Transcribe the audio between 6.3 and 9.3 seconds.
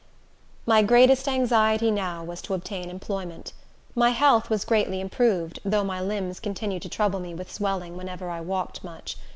continued to trouble me with swelling whenever I walked much.